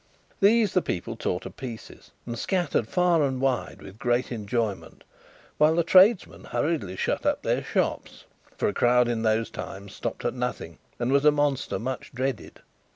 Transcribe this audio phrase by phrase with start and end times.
[0.39, 5.03] These, the people tore to pieces and scattered far and wide with great enjoyment,
[5.59, 8.23] while the tradesmen hurriedly shut up their shops;
[8.57, 12.61] for a crowd in those times stopped at nothing, and was a monster much dreaded.